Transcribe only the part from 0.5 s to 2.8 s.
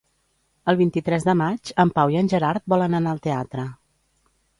El vint-i-tres de maig en Pau i en Gerard